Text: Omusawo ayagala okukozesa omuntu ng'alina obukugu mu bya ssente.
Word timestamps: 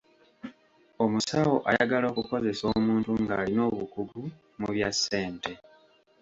Omusawo 1.03 1.55
ayagala 1.69 2.05
okukozesa 2.11 2.63
omuntu 2.77 3.11
ng'alina 3.21 3.61
obukugu 3.71 4.21
mu 4.59 4.67
bya 4.73 4.89
ssente. 4.95 5.53